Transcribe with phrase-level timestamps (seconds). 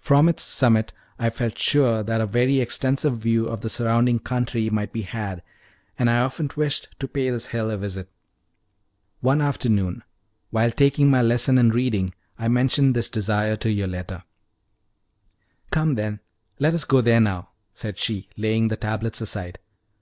[0.00, 4.70] From its summit I felt sure that a very extensive view of the surrounding country
[4.70, 5.42] might be had,
[5.98, 8.08] and I often wished to pay this hill a visit.
[9.20, 10.02] One afternoon,
[10.50, 14.24] while taking my lesson in reading, I mentioned this desire to Yoletta.
[15.70, 16.20] "Come, then,
[16.58, 19.58] let us go there now," said she, laying the tablets aside.